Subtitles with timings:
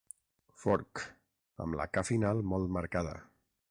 [0.61, 1.03] Fork»,
[1.67, 3.19] amb la ca final molt marcada.